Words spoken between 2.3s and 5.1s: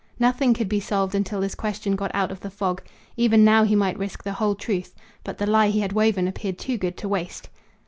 of the fog. Even now he might risk the whole truth;